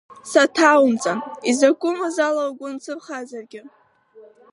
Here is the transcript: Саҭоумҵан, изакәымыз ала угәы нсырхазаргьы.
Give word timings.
Саҭоумҵан, 0.31 1.19
изакәымыз 1.49 2.17
ала 2.27 2.43
угәы 2.49 2.67
нсырхазаргьы. 2.73 3.61